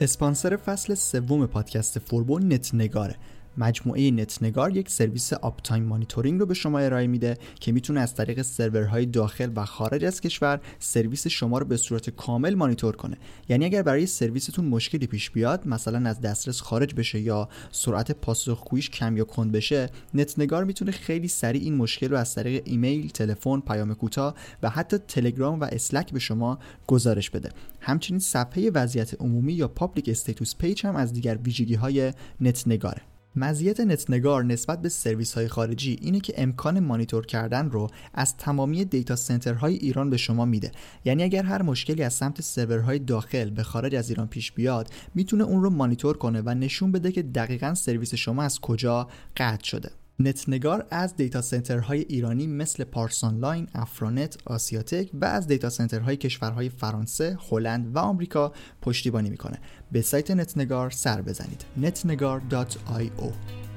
اسپانسر 0.00 0.56
فصل 0.56 0.94
سوم 0.94 1.46
پادکست 1.46 1.98
فوربو 1.98 2.38
نت 2.38 2.74
نگاره. 2.74 3.16
مجموعه 3.58 4.10
نت 4.10 4.42
نگار 4.42 4.76
یک 4.76 4.90
سرویس 4.90 5.32
uptime 5.32 5.82
monitoring 5.82 6.40
رو 6.40 6.46
به 6.46 6.54
شما 6.54 6.78
ارائه 6.78 7.06
میده 7.06 7.36
که 7.60 7.72
می‌تونه 7.72 8.00
از 8.00 8.14
طریق 8.14 8.42
سرورهای 8.42 9.06
داخل 9.06 9.52
و 9.56 9.64
خارج 9.64 10.04
از 10.04 10.20
کشور 10.20 10.60
سرویس 10.78 11.26
شما 11.26 11.58
رو 11.58 11.64
به 11.64 11.76
صورت 11.76 12.10
کامل 12.10 12.54
مانیتور 12.54 12.96
کنه 12.96 13.16
یعنی 13.48 13.64
اگر 13.64 13.82
برای 13.82 14.06
سرویستون 14.06 14.64
مشکلی 14.64 15.06
پیش 15.06 15.30
بیاد 15.30 15.66
مثلا 15.66 16.08
از 16.08 16.20
دسترس 16.20 16.60
خارج 16.60 16.94
بشه 16.94 17.20
یا 17.20 17.48
سرعت 17.70 18.12
پاسخگوییش 18.12 18.90
کم 18.90 19.16
یا 19.16 19.24
کند 19.24 19.52
بشه 19.52 19.90
نت 20.14 20.38
نگار 20.38 20.64
می‌تونه 20.64 20.90
خیلی 20.90 21.28
سریع 21.28 21.62
این 21.62 21.76
مشکل 21.76 22.08
رو 22.08 22.16
از 22.16 22.34
طریق 22.34 22.62
ایمیل، 22.64 23.08
تلفن، 23.08 23.60
پیام 23.60 23.94
کوتاه 23.94 24.34
و 24.62 24.70
حتی 24.70 24.98
تلگرام 24.98 25.60
و 25.60 25.64
Slack 25.64 26.12
به 26.12 26.18
شما 26.18 26.58
گزارش 26.86 27.30
بده. 27.30 27.48
همچنین 27.80 28.20
صفحه 28.20 28.70
وضعیت 28.70 29.20
عمومی 29.20 29.52
یا 29.52 29.68
public 29.68 30.08
status 30.08 30.56
page 30.56 30.86
هم 30.86 30.96
از 30.96 31.12
دیگر 31.12 31.38
ویژگی 31.44 31.74
های 31.74 32.12
نت 32.40 32.68
نگاره. 32.68 33.02
مزیت 33.36 33.80
نت 33.80 34.06
نگار 34.06 34.44
نسبت 34.44 34.82
به 34.82 34.88
سرویس 34.88 35.34
های 35.34 35.48
خارجی 35.48 35.98
اینه 36.00 36.20
که 36.20 36.34
امکان 36.36 36.80
مانیتور 36.80 37.26
کردن 37.26 37.70
رو 37.70 37.90
از 38.14 38.36
تمامی 38.36 38.84
دیتا 38.84 39.16
سنترهای 39.16 39.74
ایران 39.74 40.10
به 40.10 40.16
شما 40.16 40.44
میده. 40.44 40.72
یعنی 41.04 41.22
اگر 41.22 41.42
هر 41.42 41.62
مشکلی 41.62 42.02
از 42.02 42.14
سمت 42.14 42.40
سرورهای 42.40 42.98
داخل 42.98 43.50
به 43.50 43.62
خارج 43.62 43.94
از 43.94 44.08
ایران 44.08 44.26
پیش 44.26 44.52
بیاد 44.52 44.90
می‌تونه 45.14 45.44
اون 45.44 45.62
رو 45.62 45.70
مانیتور 45.70 46.16
کنه 46.16 46.42
و 46.46 46.54
نشون 46.54 46.92
بده 46.92 47.12
که 47.12 47.22
دقیقا 47.22 47.74
سرویس 47.74 48.14
شما 48.14 48.42
از 48.42 48.60
کجا 48.60 49.08
قطع 49.36 49.64
شده. 49.64 49.99
نت 50.20 50.46
نگار 50.46 50.86
از 50.90 51.16
دیتا 51.16 51.42
سنترهای 51.42 52.00
ایرانی 52.00 52.46
مثل 52.46 52.84
پارس 52.84 53.12
آنلاین، 53.12 53.68
افرانت، 53.74 54.38
آسیاتک 54.46 55.10
و 55.14 55.24
از 55.24 55.46
دیتا 55.46 55.70
سنترهای 55.70 56.16
کشورهای 56.16 56.68
فرانسه، 56.68 57.38
هلند 57.50 57.96
و 57.96 57.98
آمریکا 57.98 58.52
پشتیبانی 58.82 59.30
می‌کنه. 59.30 59.58
به 59.92 60.02
سایت 60.02 60.30
نتنگار 60.30 60.90
سر 60.90 61.22
بزنید. 61.22 61.64
netnegar.io 61.82 63.69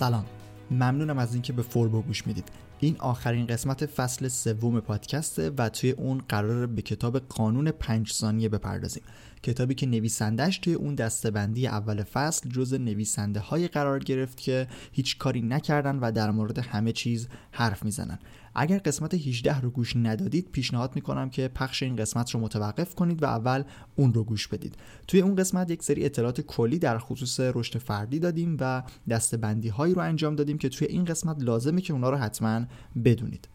سلام. 0.00 0.24
ممنونم 0.70 1.18
از 1.18 1.32
اینکه 1.34 1.52
به 1.52 1.62
فوربو 1.62 2.02
گوش 2.02 2.26
می‌دید. 2.26 2.48
این 2.82 2.96
آخرین 2.98 3.46
قسمت 3.46 3.86
فصل 3.86 4.28
سوم 4.28 4.80
پادکسته 4.80 5.50
و 5.58 5.68
توی 5.68 5.90
اون 5.90 6.22
قرار 6.28 6.66
به 6.66 6.82
کتاب 6.82 7.18
قانون 7.18 7.70
پنج 7.70 8.12
ثانیه 8.12 8.48
بپردازیم. 8.48 9.02
کتابی 9.42 9.74
که 9.74 9.86
نویسندش 9.86 10.58
توی 10.58 10.74
اون 10.74 10.94
دستبندی 10.94 11.66
اول 11.66 12.02
فصل 12.02 12.48
جز 12.48 12.74
نویسنده 12.74 13.40
های 13.40 13.68
قرار 13.68 13.98
گرفت 13.98 14.40
که 14.40 14.66
هیچ 14.92 15.18
کاری 15.18 15.42
نکردن 15.42 15.98
و 15.98 16.12
در 16.12 16.30
مورد 16.30 16.58
همه 16.58 16.92
چیز 16.92 17.28
حرف 17.50 17.84
می‌زنن. 17.84 18.18
اگر 18.54 18.78
قسمت 18.78 19.14
18 19.14 19.60
رو 19.60 19.70
گوش 19.70 19.96
ندادید 19.96 20.48
پیشنهاد 20.52 20.92
می‌کنم 20.94 21.30
که 21.30 21.48
پخش 21.48 21.82
این 21.82 21.96
قسمت 21.96 22.30
رو 22.30 22.40
متوقف 22.40 22.94
کنید 22.94 23.22
و 23.22 23.26
اول 23.26 23.62
اون 23.96 24.14
رو 24.14 24.24
گوش 24.24 24.48
بدید. 24.48 24.74
توی 25.08 25.20
اون 25.20 25.34
قسمت 25.34 25.70
یک 25.70 25.82
سری 25.82 26.04
اطلاعات 26.04 26.40
کلی 26.40 26.78
در 26.78 26.98
خصوص 26.98 27.40
رشد 27.40 27.78
فردی 27.78 28.18
دادیم 28.18 28.56
و 28.60 28.82
دستبندی 29.10 29.68
هایی 29.68 29.94
رو 29.94 30.02
انجام 30.02 30.36
دادیم 30.36 30.58
که 30.58 30.68
توی 30.68 30.86
این 30.86 31.04
قسمت 31.04 31.42
لازمه 31.42 31.80
که 31.80 31.92
اونا 31.92 32.10
رو 32.10 32.16
حتما 32.16 32.66
بدونید. 33.04 33.48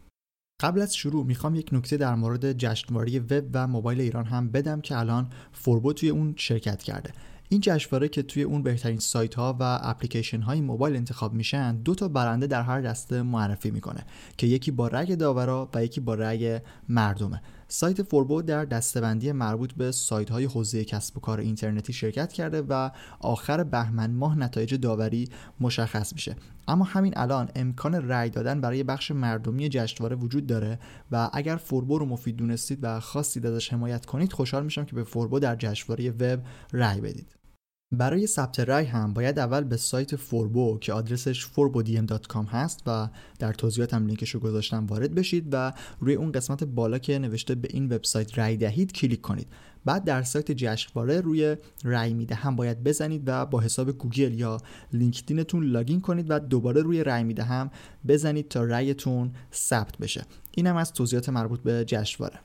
قبل 0.61 0.81
از 0.81 0.95
شروع 0.95 1.25
می‌خوام 1.25 1.55
یک 1.55 1.69
نکته 1.71 1.97
در 1.97 2.15
مورد 2.15 2.53
جشنواره 2.53 3.19
وب 3.19 3.43
و 3.53 3.67
موبایل 3.67 4.01
ایران 4.01 4.25
هم 4.25 4.49
بدم 4.51 4.81
که 4.81 4.97
الان 4.97 5.29
فوربو 5.51 5.93
توی 5.93 6.09
اون 6.09 6.33
شرکت 6.37 6.83
کرده. 6.83 7.13
این 7.49 7.61
جشنواره 7.61 8.07
که 8.07 8.21
توی 8.21 8.43
اون 8.43 8.63
بهترین 8.63 8.99
سایت 8.99 9.35
ها 9.35 9.57
و 9.59 9.79
اپلیکیشن 9.81 10.41
های 10.41 10.61
موبایل 10.61 10.95
انتخاب 10.95 11.33
میشن 11.33 11.75
دو 11.75 11.95
تا 11.95 12.07
برنده 12.07 12.47
در 12.47 12.61
هر 12.61 12.81
دسته 12.81 13.21
معرفی 13.21 13.71
می‌کنه 13.71 14.05
که 14.37 14.47
یکی 14.47 14.71
با 14.71 14.87
رأی 14.87 15.15
داورا 15.15 15.69
و 15.73 15.83
یکی 15.83 15.99
با 15.99 16.13
رأی 16.13 16.59
مردمه. 16.89 17.41
سایت 17.67 18.03
فوربو 18.03 18.41
در 18.41 18.65
دستبندی 18.65 19.31
مربوط 19.31 19.73
به 19.73 19.91
سایت 19.91 20.29
های 20.29 20.45
حوزه 20.45 20.85
کسب 20.85 21.17
و 21.17 21.19
کار 21.19 21.39
اینترنتی 21.39 21.93
شرکت 21.93 22.33
کرده 22.33 22.61
و 22.61 22.89
آخر 23.19 23.63
بهمن 23.63 24.11
ماه 24.11 24.37
نتایج 24.37 24.75
داوری 24.75 25.29
مشخص 25.59 26.13
میشه. 26.13 26.35
اما 26.67 26.85
همین 26.85 27.13
الان 27.15 27.49
امکان 27.55 28.09
رأی 28.09 28.29
دادن 28.29 28.61
برای 28.61 28.83
بخش 28.83 29.11
مردمی 29.11 29.69
جشنواره 29.69 30.15
وجود 30.15 30.47
داره 30.47 30.79
و 31.11 31.29
اگر 31.33 31.55
فوربو 31.55 31.97
رو 31.97 32.05
مفید 32.05 32.35
دونستید 32.35 32.79
و 32.81 32.99
خواستید 32.99 33.45
ازش 33.45 33.73
حمایت 33.73 34.05
کنید 34.05 34.33
خوشحال 34.33 34.63
میشم 34.63 34.85
که 34.85 34.95
به 34.95 35.03
فوربو 35.03 35.39
در 35.39 35.55
جشنواره 35.55 36.11
وب 36.11 36.39
رأی 36.73 37.01
بدید. 37.01 37.44
برای 37.91 38.27
ثبت 38.27 38.59
رای 38.59 38.85
هم 38.85 39.13
باید 39.13 39.39
اول 39.39 39.63
به 39.63 39.77
سایت 39.77 40.15
فوربو 40.15 40.77
که 40.81 40.93
آدرسش 40.93 41.45
forbodm.com 41.45 42.45
هست 42.49 42.81
و 42.87 43.09
در 43.39 43.53
توضیحاتم 43.53 44.05
لینکش 44.05 44.29
رو 44.29 44.39
گذاشتم 44.39 44.85
وارد 44.85 45.15
بشید 45.15 45.47
و 45.51 45.73
روی 45.99 46.13
اون 46.13 46.31
قسمت 46.31 46.63
بالا 46.63 46.97
که 46.97 47.19
نوشته 47.19 47.55
به 47.55 47.67
این 47.71 47.85
وبسایت 47.85 48.37
رای 48.37 48.57
دهید 48.57 48.91
کلیک 48.91 49.21
کنید. 49.21 49.47
بعد 49.85 50.03
در 50.03 50.23
سایت 50.23 50.51
جشنواره 50.51 51.21
روی 51.21 51.57
رای 51.83 52.13
می‌دهم 52.13 52.55
باید 52.55 52.83
بزنید 52.83 53.23
و 53.25 53.45
با 53.45 53.59
حساب 53.59 53.91
گوگل 53.91 54.33
یا 54.33 54.57
لینکدینتون 54.93 55.63
login 55.63 56.01
کنید 56.01 56.25
و 56.29 56.39
دوباره 56.39 56.81
روی 56.81 57.03
رای 57.03 57.23
می‌دهم 57.23 57.71
بزنید 58.07 58.47
تا 58.47 58.63
رایتون 58.63 59.31
ثبت 59.53 59.97
بشه. 59.97 60.25
اینم 60.51 60.75
از 60.75 60.93
توضیحات 60.93 61.29
مربوط 61.29 61.59
به 61.59 61.85
جشنواره. 61.85 62.39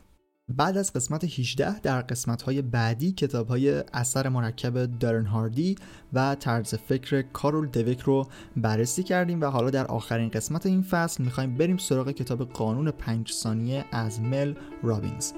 بعد 0.57 0.77
از 0.77 0.93
قسمت 0.93 1.25
18 1.25 1.81
در 1.81 2.01
قسمت 2.01 2.43
های 2.43 2.63
بعدی 2.63 3.13
کتاب 3.13 3.49
های 3.49 3.85
اثر 3.93 4.29
مرکب 4.29 4.99
دارن 4.99 5.27
هاردی 5.27 5.77
و 6.13 6.35
طرز 6.35 6.75
فکر 6.75 7.23
کارول 7.23 7.67
دویک 7.67 8.01
رو 8.01 8.27
بررسی 8.57 9.03
کردیم 9.03 9.41
و 9.41 9.45
حالا 9.45 9.71
در 9.71 9.87
آخرین 9.87 10.29
قسمت 10.29 10.67
این 10.67 10.83
فصل 10.83 11.25
می‌خوایم 11.25 11.55
بریم 11.55 11.77
سراغ 11.77 12.11
کتاب 12.11 12.45
قانون 12.45 12.91
پنج 12.91 13.33
ثانیه 13.33 13.85
از 13.93 14.21
مل 14.21 14.55
رابینز. 14.83 15.33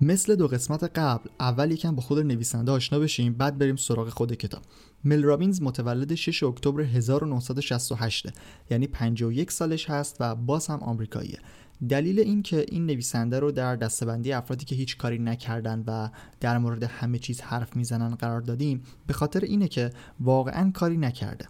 مثل 0.00 0.36
دو 0.36 0.48
قسمت 0.48 0.98
قبل 0.98 1.30
اول 1.40 1.70
یکم 1.70 1.94
با 1.94 2.02
خود 2.02 2.18
نویسنده 2.18 2.72
آشنا 2.72 2.98
بشیم 2.98 3.32
بعد 3.32 3.58
بریم 3.58 3.76
سراغ 3.76 4.08
خود 4.08 4.32
کتاب. 4.34 4.62
مل 5.04 5.22
رابینز 5.22 5.62
متولد 5.62 6.14
6 6.14 6.42
اکتبر 6.42 6.80
1968 6.80 8.28
یعنی 8.70 8.86
51 8.86 9.50
سالش 9.50 9.90
هست 9.90 10.16
و 10.20 10.34
باز 10.34 10.66
هم 10.66 10.78
آمریکاییه. 10.78 11.38
دلیل 11.88 12.20
این 12.20 12.42
که 12.42 12.66
این 12.68 12.86
نویسنده 12.86 13.40
رو 13.40 13.52
در 13.52 13.76
دستبندی 13.76 14.32
افرادی 14.32 14.64
که 14.64 14.74
هیچ 14.74 14.96
کاری 14.96 15.18
نکردن 15.18 15.84
و 15.86 16.10
در 16.40 16.58
مورد 16.58 16.82
همه 16.82 17.18
چیز 17.18 17.40
حرف 17.40 17.76
می‌زنن 17.76 18.14
قرار 18.14 18.40
دادیم 18.40 18.82
به 19.06 19.12
خاطر 19.14 19.40
اینه 19.40 19.68
که 19.68 19.90
واقعا 20.20 20.70
کاری 20.70 20.96
نکرده. 20.96 21.48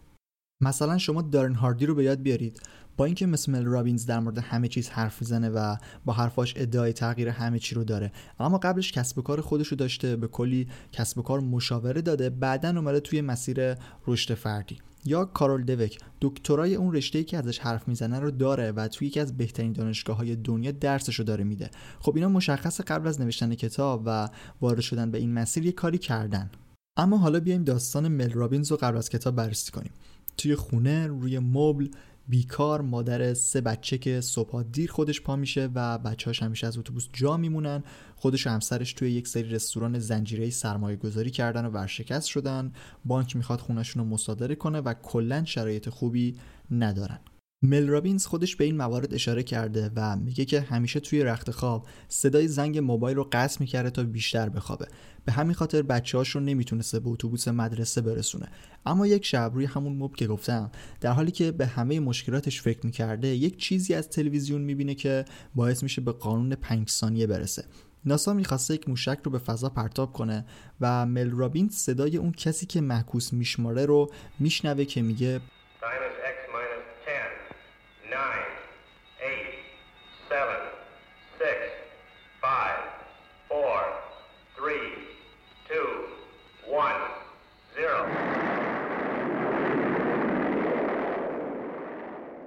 مثلا 0.60 0.98
شما 0.98 1.22
دارن 1.22 1.54
هاردی 1.54 1.86
رو 1.86 1.94
به 1.94 2.04
یاد 2.04 2.22
بیارید. 2.22 2.60
با 2.96 3.04
اینکه 3.04 3.26
مثل 3.26 3.52
مل 3.52 3.64
رابینز 3.64 4.06
در 4.06 4.20
مورد 4.20 4.38
همه 4.38 4.68
چیز 4.68 4.88
حرف 4.88 5.20
می‌زنه 5.20 5.48
و 5.48 5.76
با 6.04 6.12
حرفاش 6.12 6.54
ادعای 6.56 6.92
تغییر 6.92 7.28
همه 7.28 7.58
چی 7.58 7.74
رو 7.74 7.84
داره 7.84 8.12
اما 8.40 8.58
قبلش 8.58 8.92
کسب 8.92 9.18
و 9.18 9.22
کار 9.22 9.40
خودش 9.40 9.68
رو 9.68 9.76
داشته 9.76 10.16
به 10.16 10.26
کلی 10.26 10.68
کسب 10.92 11.18
و 11.18 11.22
کار 11.22 11.40
مشاوره 11.40 12.02
داده 12.02 12.30
بعدا 12.30 12.68
اومده 12.68 13.00
توی 13.00 13.20
مسیر 13.20 13.74
رشد 14.06 14.34
فردی. 14.34 14.78
یا 15.04 15.24
کارول 15.24 15.64
دوک 15.64 15.98
دکترای 16.20 16.74
اون 16.74 16.94
رشته 16.94 17.24
که 17.24 17.38
ازش 17.38 17.58
حرف 17.58 17.88
می‌زنه 17.88 18.20
رو 18.20 18.30
داره 18.30 18.72
و 18.72 18.88
توی 18.88 19.08
یکی 19.08 19.20
از 19.20 19.36
بهترین 19.36 19.72
دانشگاه 19.72 20.16
های 20.16 20.36
دنیا 20.36 20.70
درسش 20.70 21.14
رو 21.14 21.24
داره 21.24 21.44
میده. 21.44 21.70
خب 22.00 22.16
اینا 22.16 22.28
مشخص 22.28 22.80
قبل 22.80 23.08
از 23.08 23.20
نوشتن 23.20 23.54
کتاب 23.54 24.02
و 24.06 24.28
وارد 24.60 24.80
شدن 24.80 25.10
به 25.10 25.18
این 25.18 25.32
مسیر 25.32 25.66
یه 25.66 25.72
کاری 25.72 25.98
کردن. 25.98 26.50
اما 26.96 27.18
حالا 27.18 27.40
بیایم 27.40 27.64
داستان 27.64 28.08
مل 28.08 28.30
رابینز 28.30 28.70
رو 28.70 28.76
قبل 28.76 28.96
از 28.96 29.08
کتاب 29.08 29.36
بررسی 29.36 29.72
کنیم. 29.72 29.92
توی 30.36 30.54
خونه 30.54 31.06
روی 31.06 31.38
مبل 31.38 31.88
بیکار 32.28 32.80
مادر 32.80 33.34
سه 33.34 33.60
بچه 33.60 33.98
که 33.98 34.20
صبح 34.20 34.62
دیر 34.62 34.90
خودش 34.90 35.20
پا 35.20 35.36
میشه 35.36 35.68
و 35.74 35.98
بچه‌هاش 35.98 36.42
همیشه 36.42 36.66
از 36.66 36.78
اتوبوس 36.78 37.08
جا 37.12 37.36
میمونن. 37.36 37.82
خودش 38.16 38.46
و 38.46 38.50
همسرش 38.50 38.92
توی 38.92 39.10
یک 39.10 39.28
سری 39.28 39.50
رستوران 39.50 39.98
زنجیره 39.98 40.50
سرمایه 40.50 40.96
گذاری 40.96 41.30
کردن 41.30 41.66
و 41.66 41.70
ورشکست 41.70 42.26
شدن. 42.26 42.72
بانک 43.04 43.36
می‌خواد 43.36 43.60
خونشون 43.60 44.02
رو 44.02 44.08
مصادره 44.08 44.54
کنه 44.54 44.80
و 44.80 44.94
کلا 44.94 45.44
شرایط 45.44 45.88
خوبی 45.88 46.36
ندارن. 46.70 47.18
مل 47.62 47.88
رابینز 47.88 48.26
خودش 48.26 48.56
به 48.56 48.64
این 48.64 48.76
موارد 48.76 49.14
اشاره 49.14 49.42
کرده 49.42 49.90
و 49.96 50.16
میگه 50.16 50.44
که 50.44 50.60
همیشه 50.60 51.00
توی 51.00 51.22
رخت 51.22 51.50
خواب 51.50 51.86
صدای 52.08 52.48
زنگ 52.48 52.78
موبایل 52.78 53.16
رو 53.16 53.28
قطع 53.32 53.56
می‌کرده 53.60 53.90
تا 53.90 54.02
بیشتر 54.02 54.48
بخوابه. 54.48 54.86
به 55.24 55.32
همین 55.32 55.54
خاطر 55.54 55.82
بچه 55.82 56.18
هاش 56.18 56.28
رو 56.28 56.40
نمی‌تونسته 56.40 57.00
به 57.00 57.08
اتوبوس 57.08 57.48
مدرسه 57.48 58.00
برسونه. 58.00 58.48
اما 58.86 59.06
یک 59.06 59.24
شب 59.24 59.50
روی 59.54 59.64
همون 59.64 59.92
موب 59.92 60.16
که 60.16 60.26
گفتم 60.26 60.70
در 61.00 61.12
حالی 61.12 61.30
که 61.30 61.52
به 61.52 61.66
همه 61.66 62.00
مشکلاتش 62.00 62.62
فکر 62.62 62.86
می‌کرده 62.86 63.28
یک 63.28 63.56
چیزی 63.58 63.94
از 63.94 64.08
تلویزیون 64.08 64.60
می‌بینه 64.60 64.94
که 64.94 65.24
باعث 65.54 65.82
میشه 65.82 66.00
به 66.00 66.12
قانون 66.12 66.54
پنج 66.54 66.90
ثانیه 66.90 67.26
برسه. 67.26 67.64
ناسا 68.04 68.32
می‌خواسته 68.32 68.74
یک 68.74 68.88
موشک 68.88 69.18
رو 69.24 69.30
به 69.32 69.38
فضا 69.38 69.68
پرتاب 69.68 70.12
کنه 70.12 70.46
و 70.80 71.06
مل 71.06 71.30
رابینز 71.30 71.74
صدای 71.74 72.16
اون 72.16 72.32
کسی 72.32 72.66
که 72.66 72.80
معکوس 72.80 73.32
میشماره 73.32 73.86
رو 73.86 74.10
میشنوه 74.38 74.84
که 74.84 75.02
میگه 75.02 75.40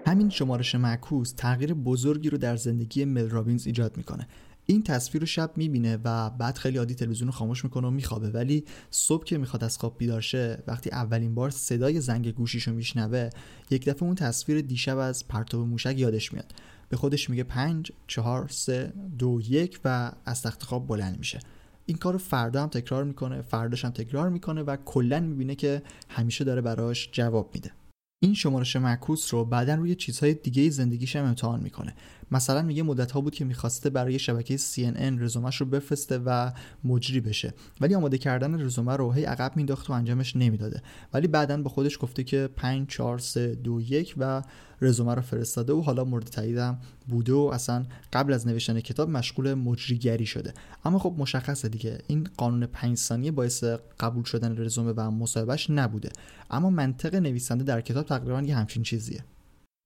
همین 0.09 0.29
شمارش 0.29 0.75
معکوس 0.75 1.31
تغییر 1.37 1.73
بزرگی 1.73 2.29
رو 2.29 2.37
در 2.37 2.55
زندگی 2.55 3.05
مل 3.05 3.29
رابینز 3.29 3.67
ایجاد 3.67 3.97
می‌کنه. 3.97 4.27
این 4.65 4.83
تصویر 4.83 5.21
رو 5.21 5.27
شب 5.27 5.51
می‌بینه 5.55 5.97
و 6.03 6.29
بعد 6.29 6.57
خیلی 6.57 6.77
عادی 6.77 6.95
تلویزیون 6.95 7.27
رو 7.27 7.31
خاموش 7.31 7.63
می‌کنه 7.63 7.87
و 7.87 7.91
میخوابه. 7.91 8.29
ولی 8.29 8.65
صبح 8.91 9.23
که 9.23 9.37
می‌خواد 9.37 9.63
از 9.63 9.77
خواب 9.77 9.97
بیدار 9.97 10.21
شه 10.21 10.63
وقتی 10.67 10.89
اولین 10.89 11.35
بار 11.35 11.49
صدای 11.49 12.01
زنگ 12.01 12.33
گوشیش 12.33 12.67
رو 12.67 12.73
میشنوه 12.73 13.29
یک 13.69 13.85
دفعه 13.85 14.03
اون 14.03 14.15
تصویر 14.15 14.61
دیشب 14.61 14.97
از 14.97 15.27
پرتاب 15.27 15.67
موشک 15.67 15.95
یادش 15.97 16.33
میاد. 16.33 16.51
به 16.89 16.97
خودش 16.97 17.29
میگه 17.29 17.43
پنج 17.43 17.91
چهار 18.07 18.47
سه 18.47 18.93
دو 19.19 19.41
یک 19.49 19.79
و 19.85 20.11
از 20.25 20.41
تخت 20.41 20.63
خواب 20.63 20.87
بلند 20.87 21.17
میشه. 21.17 21.39
این 21.85 21.97
کار 21.97 22.17
فردا 22.17 22.63
هم 22.63 22.69
تکرار 22.69 23.03
می‌کنه 23.03 23.41
فرداش 23.41 23.85
هم 23.85 23.91
تکرار 23.91 24.29
می‌کنه 24.29 24.63
و 24.63 24.77
کلا 24.85 25.19
می‌بینه 25.19 25.55
که 25.55 25.81
همیشه 26.09 26.43
داره 26.43 26.61
براش 26.61 27.09
جواب 27.11 27.51
میده. 27.53 27.71
این 28.19 28.33
شمارش 28.33 28.75
معکوس 28.75 29.33
رو 29.33 29.45
بعدا 29.45 29.75
روی 29.75 29.95
چیزهای 29.95 30.33
دیگه 30.33 30.69
زندگیش 30.69 31.15
هم 31.15 31.25
امتحان 31.25 31.59
می‌کنه. 31.59 31.95
مثلا 32.31 32.61
میگه 32.61 32.83
مدت 32.83 33.11
ها 33.11 33.21
بود 33.21 33.35
که 33.35 33.45
می‌خواسته 33.45 33.89
برای 33.89 34.19
شبکه 34.19 34.57
CNN 34.57 35.19
رزومش 35.19 35.55
رو 35.57 35.65
بفرسته 35.65 36.17
و 36.25 36.51
مجری 36.83 37.19
بشه. 37.19 37.53
ولی 37.81 37.95
آماده 37.95 38.17
کردن 38.17 38.61
رزومه 38.61 38.95
رو 38.95 39.11
هی 39.11 39.23
عقب 39.23 39.55
مینداخت 39.55 39.89
و 39.89 39.93
انجامش 39.93 40.35
نمی‌داده. 40.35 40.81
ولی 41.13 41.27
بعدا 41.27 41.61
با 41.61 41.69
خودش 41.69 41.97
گفته 42.01 42.23
که 42.23 42.49
5 42.55 42.87
4 42.87 43.19
3 43.19 43.55
2 43.55 43.81
1 43.81 44.15
و 44.17 44.41
رزومه 44.81 45.15
رو 45.15 45.21
فرستاده 45.21 45.73
و 45.73 45.81
حالا 45.81 46.03
مورد 46.03 46.25
تاییدم 46.25 46.79
بوده 47.07 47.33
و 47.33 47.49
اصلا 47.53 47.85
قبل 48.13 48.33
از 48.33 48.47
نوشتن 48.47 48.79
کتاب 48.79 49.09
مشغول 49.09 49.53
مجریگری 49.53 50.25
شده. 50.25 50.53
اما 50.85 50.99
خب 50.99 51.15
مشخصه 51.17 51.69
دیگه. 51.69 51.97
این 52.07 52.27
قانون 52.37 52.65
5 52.65 52.97
ثانیه 52.97 53.31
باعث 53.31 53.63
قبول 53.99 54.23
شدن 54.23 54.57
رزومه 54.57 54.93
و 54.97 55.11
مصاحبهش 55.11 55.69
نبوده. 55.69 56.09
اما 56.51 56.69
منطق 56.69 57.15
نویسنده 57.15 57.63
در 57.63 57.81
کتاب 57.81 58.05
تقریبا 58.05 58.41
یه 58.41 58.55
همچین 58.55 58.83
چیزیه. 58.83 59.23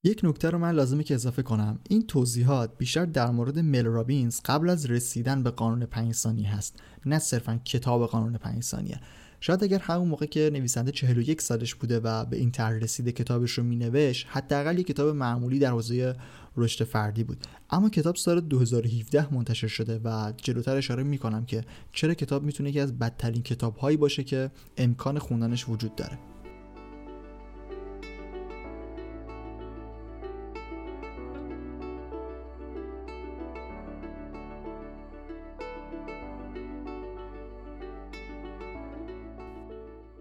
یک 0.06 0.22
نکته 0.24 0.50
رو 0.50 0.58
من 0.58 0.72
لازمه 0.72 1.04
که 1.04 1.14
اضافه 1.14 1.44
کنم. 1.44 1.80
این 1.90 2.08
توضیحات 2.08 2.78
بیشتر 2.78 3.06
در 3.06 3.32
مورد 3.32 3.60
مل 3.60 3.86
رابینز 3.86 4.40
قبل 4.46 4.70
از 4.70 4.86
رسیدن 4.86 5.44
به 5.44 5.50
قانون 5.50 5.86
5 5.86 6.14
ثانیه 6.14 6.56
هست 6.56 6.80
نه 7.06 7.20
صرفا 7.20 7.62
کتاب 7.66 8.08
قانون 8.08 8.38
5 8.38 8.64
ثانیه 8.64 9.00
شاید 9.40 9.64
اگر 9.64 9.80
همون 9.80 10.08
موقع 10.08 10.26
که 10.26 10.50
نویسنده 10.54 10.92
41 10.92 11.42
سالش 11.42 11.76
بوده 11.76 12.00
و 12.00 12.26
به 12.26 12.38
این 12.38 12.52
طرح 12.52 12.78
رسیده 12.78 13.12
کتابش 13.12 13.52
رو 13.52 13.64
مینوشت 13.64 14.28
حداقل 14.30 14.80
یک 14.80 14.88
کتاب 14.88 15.16
معمولی 15.16 15.60
در 15.60 15.72
حوزه 15.72 16.16
رشد 16.58 16.86
فردی 16.86 17.24
بود. 17.24 17.38
اما 17.70 17.90
کتاب 17.90 18.16
سال 18.16 18.42
2017 18.42 19.34
منتشر 19.34 19.68
شده 19.68 20.02
و 20.04 20.34
جلوتر 20.38 20.76
اشاره 20.76 21.04
می‌کنم 21.04 21.46
که 21.46 21.64
چرا 21.92 22.14
کتاب 22.14 22.44
می‌تونه 22.44 22.70
یکی 22.70 22.80
از 22.80 23.00
بدترین 23.00 23.44
کتاب 23.44 23.78
هایی 23.78 23.98
باشه 23.98 24.24
که 24.24 24.52
امکان 24.78 25.20
خوندنش 25.20 25.70
وجود 25.70 25.96
داره. 25.96 26.33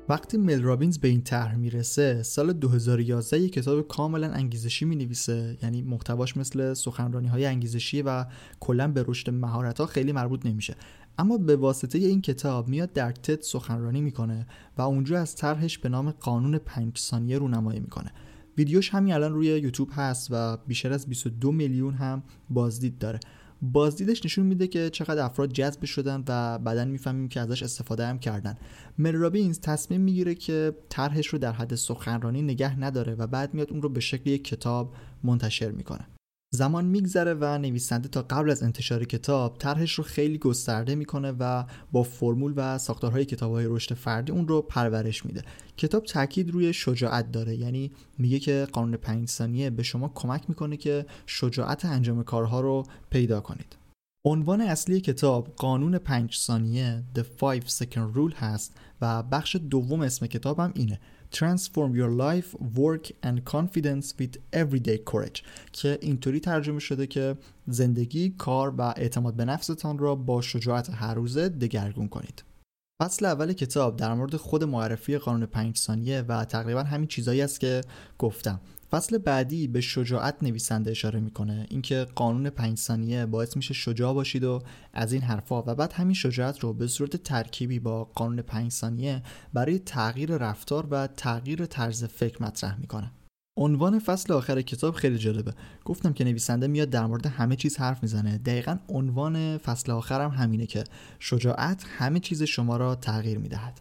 وقتی 0.08 0.36
مل 0.36 0.62
رابینز 0.62 0.98
به 0.98 1.08
این 1.08 1.22
طرح 1.22 1.56
می‌رسه 1.56 2.22
سال 2.22 2.52
2011 2.52 3.40
یک 3.40 3.52
کتاب 3.52 3.88
کاملا 3.88 4.30
انگیزشی 4.30 4.84
می 4.84 4.96
نویسه 4.96 5.58
یعنی 5.62 5.82
محتواش 5.82 6.36
مثل 6.36 6.74
سخنرانی 6.74 7.28
های 7.28 7.46
انگیزشی 7.46 8.02
و 8.02 8.24
کلا 8.60 8.88
به 8.88 9.04
رشد 9.08 9.30
مهارت 9.30 9.80
ها 9.80 9.86
خیلی 9.86 10.12
مربوط 10.12 10.46
نمیشه. 10.46 10.76
اما 11.18 11.38
به 11.38 11.56
واسطه 11.56 11.98
این 11.98 12.20
کتاب 12.22 12.68
میاد 12.68 12.92
در 12.92 13.12
تد 13.12 13.40
سخنرانی 13.40 14.00
می‌کنه 14.00 14.46
و 14.78 14.82
اونجا 14.82 15.20
از 15.20 15.36
طرحش 15.36 15.78
به 15.78 15.88
نام 15.88 16.10
قانون 16.10 16.58
5 16.58 16.98
ثانیه 16.98 17.38
رونمایی 17.38 17.80
می‌کنه. 17.80 18.12
ویدیوش 18.58 18.90
همین 18.90 19.14
الان 19.14 19.32
روی 19.32 19.46
یوتیوب 19.46 19.88
هست 19.92 20.28
و 20.30 20.56
بیشتر 20.56 20.92
از 20.92 21.06
22 21.06 21.52
میلیون 21.52 21.94
هم 21.94 22.22
بازدید 22.50 22.98
داره. 22.98 23.20
بازدیدش 23.62 24.24
نشون 24.24 24.46
میده 24.46 24.66
که 24.66 24.90
چقدر 24.90 25.24
افراد 25.24 25.52
جذب 25.52 25.84
شدن 25.84 26.24
و 26.28 26.58
بعدا 26.58 26.84
می‌فهمیم 26.84 27.28
که 27.28 27.40
ازش 27.40 27.62
استفاده 27.62 28.06
هم 28.06 28.18
کردن. 28.18 28.54
مل 28.98 29.12
رابینز 29.12 29.60
تصمیم 29.60 30.00
می‌گیره 30.00 30.34
که 30.34 30.76
طرحش 30.88 31.26
رو 31.26 31.38
در 31.38 31.52
حد 31.52 31.74
سخنرانی 31.74 32.42
نگه 32.42 32.80
نداره 32.80 33.14
و 33.14 33.26
بعد 33.26 33.54
میاد 33.54 33.70
اون 33.70 33.82
رو 33.82 33.88
به 33.88 34.00
شکل 34.00 34.30
یک 34.30 34.44
کتاب 34.44 34.94
منتشر 35.22 35.70
می‌کنه. 35.70 36.06
زمان 36.54 36.84
میگذره 36.84 37.34
و 37.34 37.58
نویسنده 37.58 38.08
تا 38.08 38.22
قبل 38.22 38.50
از 38.50 38.62
انتشار 38.62 39.04
کتاب 39.04 39.58
طرحش 39.58 39.92
رو 39.92 40.04
خیلی 40.04 40.38
گسترده 40.38 40.94
می‌کنه 40.94 41.32
و 41.38 41.64
با 41.92 42.02
فرمول 42.02 42.52
و 42.56 42.78
ساختارهای 42.78 43.24
کتابهای 43.24 43.66
رشد 43.68 43.94
فردی 43.94 44.32
اون 44.32 44.48
رو 44.48 44.62
پرورش 44.62 45.26
میده. 45.26 45.42
کتاب 45.76 46.04
تاکید 46.04 46.50
روی 46.50 46.72
شجاعت 46.72 47.32
داره 47.32 47.56
یعنی 47.56 47.92
میگه 48.18 48.38
که 48.38 48.66
قانون 48.72 48.96
پنج 48.96 49.28
ثانیه 49.28 49.70
به 49.70 49.82
شما 49.82 50.12
کمک 50.14 50.42
می‌کنه 50.48 50.76
که 50.76 51.06
شجاعت 51.26 51.84
انجام 51.84 52.22
کارها 52.22 52.60
رو 52.60 52.86
پیدا 53.10 53.40
کنید. 53.40 53.76
عنوان 54.26 54.60
اصلی 54.60 55.00
کتاب 55.00 55.48
قانون 55.56 55.98
پنج 55.98 56.36
ثانیه 56.36 57.04
The 57.18 57.20
5 57.20 57.62
Second 57.62 58.16
Rule 58.16 58.34
هست 58.34 58.76
و 59.00 59.22
بخش 59.22 59.56
دوم 59.56 60.00
اسم 60.00 60.26
کتاب 60.26 60.60
هم 60.60 60.72
اینه. 60.74 61.00
Transform 61.32 61.94
your 62.00 62.12
life, 62.26 62.48
work 62.82 63.04
and 63.22 63.36
confidence 63.54 64.06
with 64.18 64.36
everyday 64.52 64.98
courage 65.12 65.42
که 65.72 65.98
اینطوری 66.00 66.40
ترجمه 66.40 66.78
شده 66.78 67.06
که 67.06 67.36
زندگی، 67.66 68.30
کار 68.30 68.74
و 68.78 68.82
اعتماد 68.82 69.34
به 69.34 69.44
نفستان 69.44 69.98
را 69.98 70.14
با 70.14 70.40
شجاعت 70.40 70.90
هر 70.90 71.14
روزه 71.14 71.48
دگرگون 71.48 72.08
کنید. 72.08 72.44
فصل 73.02 73.24
اول 73.24 73.52
کتاب 73.52 73.96
در 73.96 74.14
مورد 74.14 74.36
خود 74.36 74.64
معرفی 74.64 75.18
قانون 75.18 75.46
پنج 75.46 75.76
ثانیه 75.76 76.20
و 76.20 76.44
تقریبا 76.44 76.82
همین 76.82 77.08
چیزایی 77.08 77.42
است 77.42 77.60
که 77.60 77.80
گفتم 78.18 78.60
فصل 78.92 79.18
بعدی 79.18 79.68
به 79.68 79.80
شجاعت 79.80 80.42
نویسنده 80.42 80.90
اشاره 80.90 81.20
می‌کنه. 81.20 81.66
اینکه 81.70 82.06
قانون 82.14 82.50
پنج 82.50 82.78
ثانیه 82.78 83.26
باعث 83.26 83.56
میشه 83.56 83.74
شجاع 83.74 84.14
باشید 84.14 84.44
و 84.44 84.62
از 84.92 85.12
این 85.12 85.22
حرفا 85.22 85.62
و 85.62 85.74
بعد 85.74 85.92
همین 85.92 86.14
شجاعت 86.14 86.60
رو 86.60 86.72
به 86.72 86.86
صورت 86.86 87.16
ترکیبی 87.16 87.78
با 87.78 88.04
قانون 88.04 88.42
پنج 88.42 88.72
ثانیه 88.72 89.22
برای 89.52 89.78
تغییر 89.78 90.36
رفتار 90.36 90.86
و 90.90 91.06
تغییر 91.06 91.66
طرز 91.66 92.04
فکر 92.04 92.42
مطرح 92.42 92.80
می‌کنه. 92.80 93.12
عنوان 93.58 93.98
فصل 93.98 94.32
آخر 94.32 94.62
کتاب 94.62 94.94
خیلی 94.94 95.18
جالبه. 95.18 95.54
گفتم 95.84 96.12
که 96.12 96.24
نویسنده 96.24 96.66
میاد 96.66 96.90
در 96.90 97.06
مورد 97.06 97.26
همه 97.26 97.56
چیز 97.56 97.76
حرف 97.76 98.02
می‌زنه. 98.02 98.38
دقیقا 98.38 98.78
عنوان 98.88 99.58
فصل 99.58 99.92
آخرم 99.92 100.30
همینه 100.30 100.66
که 100.66 100.84
شجاعت 101.18 101.84
همه 101.98 102.20
چیز 102.20 102.42
شما 102.42 102.76
را 102.76 102.94
تغییر 102.94 103.38
می‌دهد. 103.38 103.80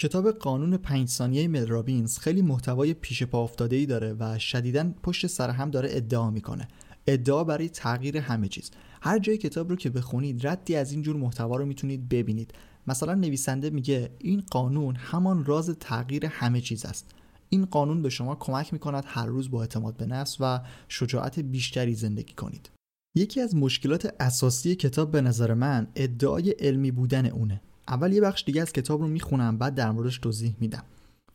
کتاب 0.00 0.30
قانون 0.30 0.76
پنج 0.76 1.08
ثانیه 1.08 1.48
مل 1.48 1.66
رابینز 1.66 2.18
خیلی 2.18 2.42
محتوای 2.42 2.94
پیش 2.94 3.22
پا 3.22 3.42
افتاده 3.42 3.76
ای 3.76 3.86
داره 3.86 4.16
و 4.18 4.38
شدیدا 4.38 4.92
پشت 5.02 5.26
سر 5.26 5.50
هم 5.50 5.70
داره 5.70 5.88
ادعا 5.92 6.30
می‌کنه. 6.30 6.68
ادعا 7.06 7.44
برای 7.44 7.68
تغییر 7.68 8.16
همه 8.16 8.48
چیز. 8.48 8.70
هر 9.02 9.18
جای 9.18 9.38
کتاب 9.38 9.70
رو 9.70 9.76
که 9.76 9.90
بخونید 9.90 10.46
ردی 10.46 10.76
از 10.76 10.92
این 10.92 11.02
جور 11.02 11.16
محتوا 11.16 11.56
رو 11.56 11.66
می‌تونید 11.66 12.08
ببینید. 12.08 12.54
مثلا 12.86 13.14
نویسنده 13.14 13.70
میگه 13.70 14.10
این 14.18 14.42
قانون 14.50 14.96
همان 14.96 15.44
راز 15.44 15.70
تغییر 15.70 16.26
همه 16.26 16.60
چیز 16.60 16.84
است. 16.84 17.10
این 17.48 17.64
قانون 17.64 18.02
به 18.02 18.08
شما 18.08 18.34
کمک 18.34 18.72
می‌کند 18.72 19.04
هر 19.06 19.26
روز 19.26 19.50
با 19.50 19.60
اعتماد 19.60 19.96
به 19.96 20.06
نفس 20.06 20.36
و 20.40 20.60
شجاعت 20.88 21.40
بیشتری 21.40 21.94
زندگی 21.94 22.34
کنید. 22.34 22.70
یکی 23.16 23.40
از 23.40 23.56
مشکلات 23.56 24.14
اساسی 24.20 24.74
کتاب 24.74 25.10
به 25.10 25.20
نظر 25.20 25.54
من 25.54 25.86
ادعای 25.94 26.50
علمی 26.50 26.90
بودن 26.90 27.26
اونه. 27.26 27.60
اول 27.90 28.12
یه 28.12 28.20
بخش 28.20 28.44
دیگه 28.44 28.62
از 28.62 28.72
کتاب 28.72 29.00
رو 29.00 29.08
می‌خونم 29.08 29.58
بعد 29.58 29.74
در 29.74 29.90
موردش 29.90 30.18
توضیح 30.18 30.56
میدم. 30.60 30.84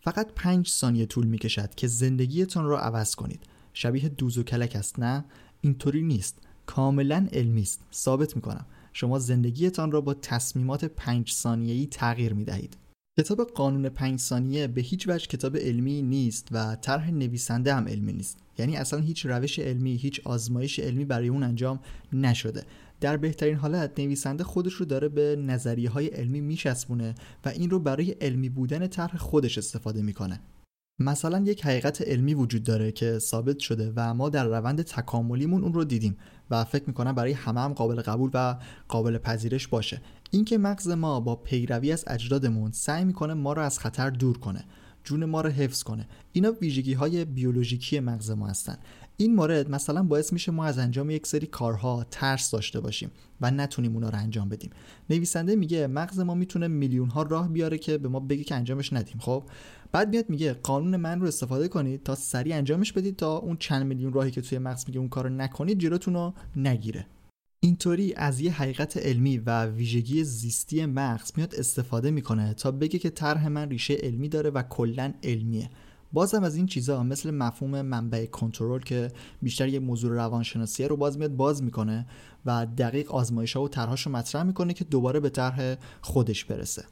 فقط 0.02 0.28
پنج 0.36 0.68
ثانیه 0.68 1.06
طول 1.06 1.28
می‌کشد 1.28 1.76
که 1.76 1.88
زندگیتان 1.88 2.66
رو 2.66 2.76
عوض 2.76 3.16
کنید. 3.16 3.44
شبیه 3.74 4.10
دوز 4.10 4.38
و 4.38 4.44
کلک 4.44 4.76
است 4.76 5.00
نه؟ 5.00 5.26
اینطوری 5.62 6.02
نیست. 6.02 6.38
کاملا 6.66 7.28
علمی 7.34 7.62
است. 7.62 7.82
ثابت 7.94 8.36
می‌کنم. 8.36 8.66
شما 8.94 9.20
زندگیتان 9.20 9.92
را 9.92 10.02
با 10.02 10.14
تصمیمات 10.14 10.86
پنج 10.86 11.32
ثانیه‌ای 11.32 11.88
تغییر 11.88 12.34
می‌دهید. 12.34 12.78
کتاب 13.20 13.42
قانون 13.42 13.90
پنج 13.90 14.20
ثانیه 14.20 14.68
به 14.68 14.82
هیچ 14.82 15.08
وجه 15.08 15.28
کتاب 15.28 15.58
علمی 15.58 16.02
نیست 16.02 16.48
و 16.52 16.76
طرح 16.76 17.12
نویسنده 17.12 17.74
هم 17.74 17.88
علمی 17.88 18.14
نیست. 18.14 18.38
یعنی 18.58 18.78
اصلا 18.78 19.00
هیچ 19.00 19.26
روش 19.26 19.60
علمی 19.60 19.96
هیچ 19.96 20.22
آزمایش 20.24 20.80
علمی 20.80 21.06
برای 21.06 21.28
اون 21.28 21.44
انجام 21.44 21.80
نشده. 22.14 22.64
در 23.06 23.18
بهترین 23.18 23.56
حالت 23.56 24.00
نویسنده 24.00 24.44
خودش 24.44 24.74
رو 24.74 24.86
داره 24.86 25.10
به 25.10 25.36
نظریه 25.36 25.90
های 25.90 26.08
علمی 26.08 26.42
میشسبونه 26.42 27.16
و 27.46 27.50
این 27.50 27.70
رو 27.70 27.80
برای 27.80 28.12
علمی 28.12 28.50
بودن 28.50 28.88
طرح 28.88 29.18
خودش 29.18 29.58
استفاده 29.58 30.02
می‌کنه. 30.02 30.42
مثلا 31.00 31.40
یک 31.40 31.66
حقیقت 31.66 32.02
علمی 32.02 32.34
وجود 32.34 32.64
داره 32.64 32.92
که 32.92 33.20
ثابت 33.20 33.60
شده 33.60 33.94
و 33.96 34.14
ما 34.14 34.30
در 34.30 34.46
روند 34.46 34.82
تکاملیمون 34.82 35.64
اون 35.64 35.74
رو 35.74 35.84
دیدیم 35.84 36.18
و 36.50 36.64
فکر 36.64 36.84
می‌کنم 36.88 37.16
برای 37.16 37.32
همه 37.32 37.62
هم 37.62 37.74
قابل 37.74 38.02
قبول 38.02 38.30
و 38.34 38.60
قابل 38.88 39.18
پذیرش 39.18 39.68
باشه. 39.68 40.02
اینکه 40.32 40.58
مغز 40.58 40.88
ما 40.88 41.20
با 41.20 41.36
پیروی 41.36 41.92
از 41.92 42.04
اجدادمون 42.08 42.72
سعی 42.72 43.06
می‌کنه 43.06 43.34
ما 43.34 43.54
رو 43.54 43.62
از 43.62 43.80
خطر 43.80 44.10
دور 44.10 44.38
کنه 44.38 44.66
جون 45.04 45.26
ما 45.26 45.42
رو 45.42 45.50
حفظ 45.50 45.84
کنه 45.84 46.08
اینا 46.32 46.52
ویژگی 46.52 46.94
های 46.94 47.26
بیولوژیکی 47.26 48.00
مغز 48.00 48.32
ما 48.32 48.48
هستن. 48.48 48.78
این 49.18 49.36
مورد 49.36 49.70
مثلا 49.72 50.04
باعث 50.04 50.34
میشه 50.34 50.52
ما 50.52 50.66
از 50.66 50.78
انجام 50.78 51.10
یک 51.10 51.28
سری 51.28 51.48
کارها 51.48 52.06
ترس 52.12 52.52
داشته 52.52 52.80
باشیم 52.80 53.12
و 53.42 53.52
نتونیم 53.52 53.94
اونا 53.94 54.10
رو 54.10 54.18
انجام 54.18 54.50
بدیم. 54.50 54.70
نویسنده 55.10 55.56
میگه 55.56 55.88
مغز 55.88 56.20
ما 56.20 56.36
می‌تونه 56.36 56.68
میلیون 56.68 57.10
ها 57.10 57.24
راه 57.24 57.50
بیاره 57.50 57.78
که 57.78 57.98
به 57.98 58.10
ما 58.10 58.20
بگه 58.20 58.44
که 58.44 58.56
انجامش 58.56 58.94
ندیم 58.94 59.18
خب؟ 59.20 59.44
بعد 59.92 60.10
میاد 60.10 60.30
میگه 60.30 60.54
قانون 60.54 60.96
من 60.96 61.22
رو 61.22 61.28
استفاده 61.28 61.68
کنید 61.68 62.04
تا 62.04 62.16
سریع 62.16 62.56
انجامش 62.56 62.94
بدید 62.94 63.16
تا 63.16 63.38
اون 63.38 63.58
چند 63.58 63.86
میلیون 63.86 64.14
راهی 64.14 64.32
که 64.32 64.42
توی 64.42 64.58
مغز 64.58 64.84
میگه 64.88 65.00
اون 65.00 65.10
کارو 65.10 65.30
نکنید 65.30 65.80
جلوتون 65.80 66.14
رو 66.14 66.34
نگیره. 66.56 67.06
اینطوری 67.60 68.14
از 68.14 68.40
یه 68.40 68.52
حقیقت 68.52 68.98
علمی 68.98 69.38
و 69.38 69.66
ویژگی 69.66 70.24
زیستی 70.24 70.86
مغز 70.86 71.32
میاد 71.36 71.56
استفاده 71.56 72.12
می‌کنه 72.12 72.54
تا 72.54 72.72
بگه 72.72 73.00
که 73.00 73.10
طرح 73.10 73.48
من 73.48 73.70
ریشه 73.70 73.94
علمی 73.94 74.30
داره 74.30 74.50
و 74.50 74.64
کلا 74.64 75.14
علمیه. 75.24 75.70
بازم 76.16 76.44
از 76.44 76.56
این 76.56 76.66
چیزها 76.66 77.04
مثل 77.04 77.32
مفهوم 77.32 77.82
منبع 77.82 78.26
کنترل 78.26 78.80
که 78.80 79.12
بیشتر 79.42 79.68
یک 79.68 79.82
موضوع 79.82 80.12
روانشناسیه 80.12 80.88
رو 80.88 80.98
باز 80.98 81.18
میاد 81.18 81.32
باز 81.36 81.64
می‌کنه 81.64 82.08
و 82.46 82.68
دقیق 82.78 83.12
آزمایش 83.12 83.56
ها 83.56 83.64
و 83.64 83.68
طرحهاش 83.68 84.06
رو 84.06 84.12
مطرح 84.12 84.44
می‌کنه 84.44 84.74
که 84.74 84.84
دوباره 84.84 85.20
به 85.20 85.30
طرح 85.30 85.76
خودش 86.02 86.46
برسه. 86.46 86.86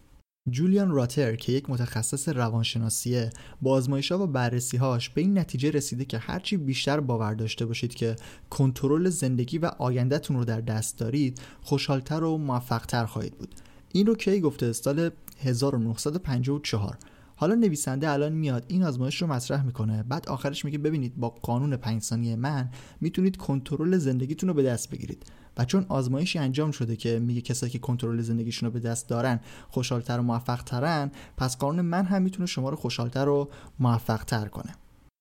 جولیان 0.49 0.91
راتر 0.91 1.35
که 1.35 1.51
یک 1.51 1.69
متخصص 1.69 2.29
روانشناسیه 2.29 3.29
با 3.61 3.71
آزمایش 3.71 4.11
ها 4.11 4.23
و 4.23 4.27
بررسی 4.27 4.77
هاش 4.77 5.09
به 5.09 5.21
این 5.21 5.37
نتیجه 5.37 5.71
رسیده 5.71 6.05
که 6.05 6.17
هرچی 6.17 6.57
بیشتر 6.57 6.99
باور 6.99 7.33
داشته 7.33 7.65
باشید 7.65 7.95
که 7.95 8.15
کنترل 8.49 9.09
زندگی 9.09 9.57
و 9.57 9.65
آیندهتون 9.65 10.37
رو 10.37 10.45
در 10.45 10.61
دست 10.61 10.97
دارید 10.97 11.41
خوشحالتر 11.61 12.23
و 12.23 12.37
موفقتر 12.37 13.05
خواهید 13.05 13.37
بود. 13.37 13.55
این 13.91 14.05
رو 14.05 14.15
کی 14.15 14.41
گفته؟ 14.41 14.73
سال 14.73 15.09
1954 15.39 16.97
حالا 17.43 17.55
نویسنده 17.55 18.09
الان 18.09 18.31
میاد 18.31 18.65
این 18.67 18.83
آزمایش 18.83 19.21
رو 19.21 19.27
مطرح 19.27 19.63
می‌کنه. 19.63 20.03
بعد 20.03 20.29
آخرش 20.29 20.65
میگه 20.65 20.77
ببینید 20.77 21.15
با 21.15 21.29
قانون 21.29 21.77
5 21.77 22.01
ثانیه 22.01 22.35
من 22.35 22.69
می‌تونید 23.01 23.37
کنترل 23.37 23.97
زندگیتون 23.97 24.49
رو 24.49 24.55
به 24.55 24.63
دست 24.63 24.89
بگیرید. 24.89 25.25
و 25.57 25.65
چون 25.65 25.85
آزمایشی 25.89 26.39
انجام 26.39 26.71
شده 26.71 26.95
که 26.95 27.19
میگه 27.19 27.41
کسایی 27.41 27.71
که 27.71 27.79
کنترل 27.79 28.21
زندگیشون 28.21 28.67
رو 28.67 28.73
به 28.73 28.79
دست 28.79 29.09
دارن 29.09 29.39
خوشحالتر 29.69 30.19
و 30.19 30.23
موفقترن 30.23 31.11
پس 31.37 31.57
قانون 31.57 31.85
من 31.85 32.05
هم 32.05 32.21
می‌تونه 32.21 32.45
شما 32.45 32.69
رو 32.69 32.75
خوشحالتر 32.75 33.27
و 33.27 33.49
موفقتر 33.79 34.47
کنه. 34.47 34.75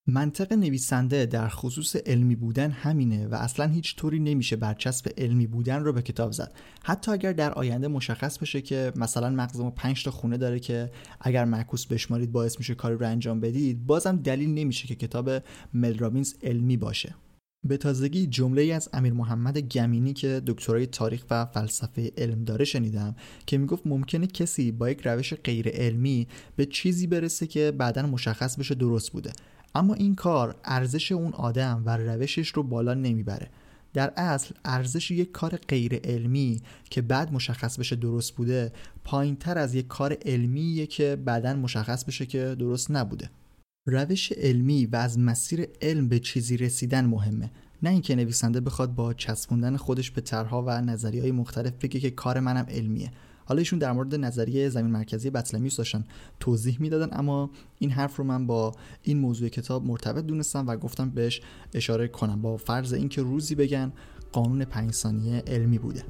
منطق 0.06 0.52
نویسنده 0.52 1.26
در 1.26 1.48
خصوص 1.48 1.96
علمی 1.96 2.36
بودن 2.36 2.70
همینه 2.70 3.26
و 3.26 3.34
اصلا 3.34 3.66
هیچ 3.66 3.96
طوری 3.96 4.20
نمیشه 4.20 4.56
برچسب 4.56 5.10
علمی 5.18 5.46
بودن 5.46 5.84
رو 5.84 5.92
به 5.92 6.02
کتاب 6.02 6.32
زد. 6.32 6.54
حتی 6.82 7.12
اگر 7.12 7.32
در 7.32 7.52
آینده 7.52 7.88
مشخص 7.88 8.38
بشه 8.38 8.60
که 8.60 8.92
مثلا 8.96 9.30
مغز 9.30 9.60
ما 9.60 9.70
5 9.70 10.04
تا 10.04 10.10
خونه 10.10 10.36
داره 10.36 10.60
که 10.60 10.90
اگر 11.20 11.44
معکوس 11.44 11.86
بشمارید 11.86 12.32
باعث 12.32 12.58
میشه 12.58 12.74
کاری 12.74 12.94
رو 12.94 13.06
انجام 13.06 13.40
بدید 13.40 13.86
بازم 13.86 14.16
دلیل 14.16 14.54
نمیشه 14.54 14.86
که 14.88 14.94
کتاب 14.94 15.30
ملرابینز 15.74 16.34
علمی 16.42 16.76
باشه. 16.76 17.14
به 17.64 17.76
تازگی 17.76 18.26
جمله 18.26 18.62
ای 18.62 18.72
از 18.72 18.88
امیر 18.92 19.12
محمد 19.12 19.58
گمینی 19.58 20.12
که 20.12 20.42
دکترای 20.46 20.86
تاریخ 20.86 21.24
و 21.30 21.44
فلسفه 21.44 22.12
علم 22.18 22.44
داره 22.44 22.64
شنیدم 22.64 23.16
که 23.46 23.58
می‌گفت 23.58 23.86
ممکنه 23.86 24.26
کسی 24.26 24.72
با 24.72 24.90
یک 24.90 25.00
روش 25.06 25.34
غیر 25.34 25.68
علمی 25.68 26.28
به 26.56 26.66
چیزی 26.66 27.06
برسه 27.06 27.46
که 27.46 27.72
بعدا 27.78 28.02
مشخص 28.02 28.56
بشه 28.56 28.74
درست 28.74 29.12
بوده. 29.12 29.32
اما 29.74 29.94
این 29.94 30.14
کار 30.14 30.56
ارزش 30.64 31.12
اون 31.12 31.32
آدم 31.32 31.82
و 31.86 31.96
روشش 31.96 32.48
رو 32.48 32.62
بالا 32.62 32.94
نمی‌بره. 32.94 33.50
در 33.94 34.12
اصل 34.16 34.54
ارزش 34.64 35.10
یک 35.10 35.32
کار 35.32 35.56
غیر 35.56 35.94
علمی 36.04 36.62
که 36.90 37.02
بعد 37.02 37.32
مشخص 37.32 37.78
بشه 37.78 37.96
درست 37.96 38.36
بوده 38.36 38.72
پایین 39.04 39.36
تر 39.36 39.58
از 39.58 39.74
یک 39.74 39.86
کار 39.86 40.16
علمیه 40.26 40.86
که 40.86 41.16
بعدا 41.16 41.54
مشخص 41.54 42.04
بشه 42.04 42.26
که 42.26 42.56
درست 42.58 42.90
نبوده. 42.90 43.30
روش 43.86 44.32
علمی 44.32 44.86
و 44.86 44.96
از 44.96 45.18
مسیر 45.18 45.68
علم 45.82 46.08
به 46.08 46.18
چیزی 46.18 46.56
رسیدن 46.56 47.06
مهمه. 47.06 47.50
نه 47.82 47.90
اینکه 47.90 48.14
نویسنده 48.14 48.60
بخواد 48.60 48.94
با 48.94 49.14
چسبوندن 49.14 49.76
خودش 49.76 50.10
به 50.10 50.20
طرحها 50.20 50.62
و 50.62 50.80
نظریه 50.80 51.22
های 51.22 51.32
مختلف 51.32 51.72
بگه 51.72 52.00
که 52.00 52.10
کار 52.10 52.40
منم 52.40 52.66
علمیه. 52.68 53.12
حالا 53.52 53.60
ایشون 53.60 53.78
در 53.78 53.92
مورد 53.92 54.14
نظریه 54.14 54.68
زمین 54.68 54.90
مرکزی 54.92 55.30
بطلمیوس 55.30 55.76
داشتن 55.76 56.04
توضیح 56.40 56.76
می‌دادن 56.80 57.18
اما 57.18 57.50
این 57.78 57.90
حرف 57.90 58.16
رو 58.16 58.24
من 58.24 58.46
با 58.46 58.72
این 59.02 59.18
موضوع 59.18 59.48
کتاب 59.48 59.84
مرتبط 59.84 60.24
دونستم 60.24 60.66
و 60.66 60.76
گفتم 60.76 61.10
بهش 61.10 61.40
اشاره 61.74 62.08
کنم 62.08 62.42
با 62.42 62.56
فرض 62.56 62.92
اینکه 62.92 63.22
روزی 63.22 63.54
بگن 63.54 63.92
قانون 64.32 64.64
پنج 64.64 64.92
ثانیه 64.92 65.42
علمی 65.46 65.78
بوده. 65.78 66.04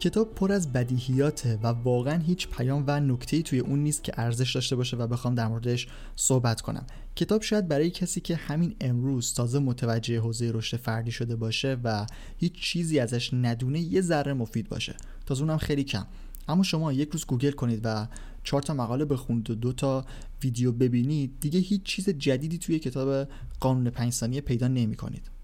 کتاب 0.00 0.34
پر 0.34 0.52
از 0.52 0.72
بدیهیاته 0.72 1.58
و 1.62 1.66
واقعا 1.66 2.18
هیچ 2.18 2.48
پیام 2.48 2.84
و 2.86 3.00
نکته 3.00 3.42
توی 3.42 3.58
اون 3.58 3.78
نیست 3.78 4.04
که 4.04 4.12
ارزش 4.16 4.54
داشته 4.54 4.76
باشه 4.76 4.96
و 4.96 5.06
بخوام 5.06 5.34
در 5.34 5.48
موردش 5.48 5.88
صحبت 6.16 6.60
کنم. 6.60 6.86
کتاب 7.16 7.42
شاید 7.42 7.68
برای 7.68 7.90
کسی 7.90 8.20
که 8.20 8.36
همین 8.36 8.76
امروز 8.80 9.34
تازه 9.34 9.58
متوجه 9.58 10.20
حوزه 10.20 10.50
رشد 10.52 10.76
فردی 10.76 11.10
شده 11.10 11.36
باشه 11.36 11.76
و 11.84 12.06
هیچ 12.36 12.52
چیزی 12.52 12.98
ازش 12.98 13.30
ندونه 13.34 13.80
یه 13.80 14.00
ذره 14.00 14.32
مفید 14.32 14.68
باشه. 14.68 14.96
تازه 15.26 15.42
اونم 15.42 15.58
خیلی 15.58 15.84
کم. 15.84 16.06
اما 16.48 16.62
شما 16.62 16.92
یک 16.92 17.10
روز 17.10 17.26
گوگل 17.26 17.50
کنید 17.50 17.80
و 17.84 18.08
چهار 18.44 18.62
تا 18.62 18.74
مقاله 18.74 19.04
بخونید 19.04 19.50
و 19.50 19.54
دو 19.54 19.72
تا 19.72 20.04
ویدیو 20.42 20.72
ببینید 20.72 21.40
دیگه 21.40 21.60
هیچ 21.60 21.82
چیز 21.82 22.08
جدیدی 22.08 22.58
توی 22.58 22.78
کتاب 22.78 23.28
قانون 23.60 23.90
پنج 23.90 24.12
ثانیه 24.12 24.40
پیدا 24.40 24.68
نمی 24.68 24.96
کنید 24.96 25.37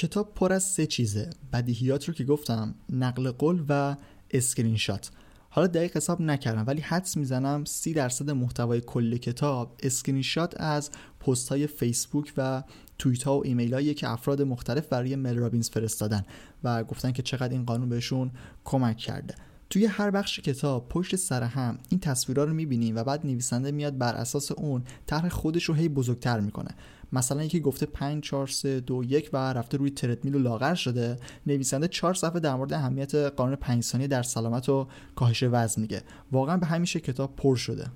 کتاب 0.00 0.34
پر 0.34 0.52
از 0.52 0.62
سه 0.62 0.86
چیزه. 0.86 1.30
بدیهیات 1.52 2.04
رو 2.04 2.14
که 2.14 2.24
گفتم 2.24 2.74
نقل 2.90 3.30
قول 3.30 3.64
و 3.68 3.96
اسکرین 4.30 4.76
شات 4.76 5.10
حالا 5.50 5.66
دقیق 5.66 5.96
حساب 5.96 6.20
نکردم 6.20 6.64
ولی 6.66 6.80
حدس 6.80 7.16
می‌زنم 7.16 7.64
سی 7.64 7.92
درصد 7.92 8.30
محتوای 8.30 8.80
کل 8.80 9.16
کتاب 9.16 9.76
اسکرین 9.82 10.22
شات 10.22 10.60
از 10.60 10.90
پست 11.20 11.48
های 11.48 11.66
فیسبوک 11.66 12.32
و 12.36 12.62
توییت 12.98 13.22
ها 13.22 13.38
و 13.38 13.46
ایمیل 13.46 13.74
هایی 13.74 13.94
که 13.94 14.08
افراد 14.08 14.42
مختلف 14.42 14.86
برای 14.86 15.16
مل 15.16 15.36
رابینز 15.36 15.70
فرستادن 15.70 16.24
و 16.64 16.84
گفتن 16.84 17.12
که 17.12 17.22
چقدر 17.22 17.52
این 17.52 17.64
قانون 17.64 17.88
بهشون 17.88 18.30
کمک 18.64 18.96
کرده. 18.96 19.34
توی 19.70 19.86
هر 19.86 20.10
بخش 20.10 20.40
کتاب 20.40 20.88
پشت 20.88 21.16
سر 21.16 21.42
هم 21.42 21.78
این 21.88 22.00
تصویرها 22.00 22.44
رو 22.44 22.54
می‌بینیم 22.54 22.96
و 22.96 23.04
بعد 23.04 23.26
نویسنده 23.26 23.70
میاد 23.70 23.98
بر 23.98 24.14
اساس 24.14 24.52
اون 24.52 24.84
طرح 25.06 25.28
خودش 25.28 25.64
رو 25.64 25.74
هی 25.74 25.88
بزرگتر 25.88 26.40
می‌کنه. 26.40 26.70
مثلا 27.12 27.44
یکی 27.44 27.60
گفته 27.60 27.86
5 27.86 28.22
4 28.22 28.46
3 28.46 28.80
2 28.80 29.04
1 29.04 29.30
و 29.32 29.36
رفته 29.52 29.76
روی 29.76 29.90
تردمیل 29.90 30.34
و 30.34 30.38
لاغر 30.38 30.74
شده. 30.74 31.16
نویسنده 31.46 31.88
4 31.88 32.14
صفحه 32.14 32.40
در 32.40 32.54
مورد 32.54 32.72
اهمیت 32.72 33.14
قانون 33.14 33.56
5 33.56 33.82
ثانیه 33.82 34.06
در 34.06 34.22
سلامت 34.22 34.68
و 34.68 34.88
کاهش 35.16 35.42
وزن 35.42 35.82
میگه. 35.82 36.02
واقعا 36.32 36.56
به 36.56 36.66
همیشه 36.66 37.00
کتاب 37.00 37.36
پر 37.36 37.56
شده. 37.56 37.86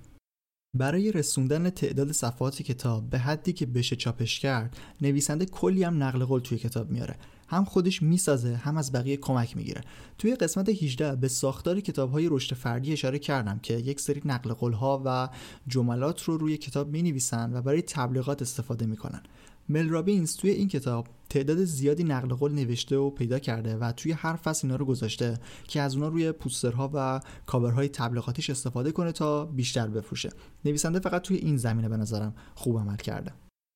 برای 0.75 1.13
رسوندن 1.13 1.71
تعداد 1.71 2.13
صفحات 2.13 2.63
کتاب 2.63 3.11
به 3.11 3.19
حدی 3.19 3.53
که 3.53 3.67
بشه 3.67 3.97
چاپش 3.97 4.41
کرد 4.41 4.77
نویسنده 5.01 5.47
کلی 5.47 5.83
هم 5.83 6.03
نقل 6.03 6.25
قول 6.25 6.41
توی 6.41 6.59
کتاب 6.59 6.91
میاره. 6.91 7.17
هم 7.49 7.65
خودش 7.65 8.03
می‌سازه 8.03 8.55
هم 8.55 8.77
از 8.77 8.93
بقیه 8.93 9.17
کمک 9.17 9.57
می‌گیره. 9.57 9.81
توی 10.19 10.35
قسمت 10.35 10.69
18 10.69 11.17
به 11.17 11.29
ساختار 11.29 11.81
کتاب 11.81 12.13
های 12.13 12.29
رشد 12.31 12.55
فردی 12.57 12.93
اشاره 12.93 13.19
کردم 13.19 13.59
که 13.63 13.75
یک 13.75 14.01
سری 14.01 14.23
نقل 14.25 14.53
قول 14.53 14.73
ها 14.73 15.03
و 15.05 15.29
جملات 15.69 16.23
رو 16.23 16.37
روی 16.37 16.57
کتاب 16.57 16.89
می 16.89 17.03
نویسن 17.03 17.57
و 17.57 17.63
برای 17.63 17.83
تبلیغات 17.83 18.43
استفاده 18.43 18.87
می‌کنن. 18.87 19.23
مل 19.69 19.89
رابینز 19.89 20.37
توی 20.37 20.51
این 20.51 20.69
کتاب 20.69 21.09
تعداد 21.31 21.65
زیادی 21.65 22.05
نقل 22.05 22.35
قول 22.35 22.53
نوشته 22.53 22.97
و 22.97 23.11
پیدا 23.11 23.39
کرده 23.39 23.77
و 23.77 23.93
توی 23.93 24.13
هر 24.13 24.37
فصل 24.37 24.67
اینا 24.67 24.77
رو 24.77 24.85
گذاشته 24.85 25.39
که 25.69 25.81
از 25.81 25.95
اونا 25.95 26.09
روی 26.09 26.33
پوسترها 26.33 26.91
و 26.95 27.21
کاورهای 27.47 27.89
تبلیغاتیش 27.89 28.51
استفاده 28.51 28.93
کنه 28.93 29.13
تا 29.13 29.45
بیشتر 29.45 29.87
بفروشه. 29.87 30.31
نویسنده 30.65 31.01
فقط 31.01 31.23
توی 31.23 31.37
این 31.37 31.57
زمینه 31.57 31.89
به 31.89 31.97
نظرم 31.97 32.35
خوب 32.55 32.79
عمل 32.79 32.97
کرده. 32.97 33.33